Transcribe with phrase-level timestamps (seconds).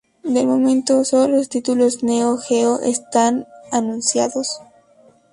[0.23, 4.59] De momento, sólo los títulos Neo-Geo están anunciados.